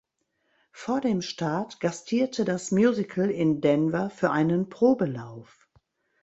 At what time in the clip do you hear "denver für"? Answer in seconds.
3.61-4.31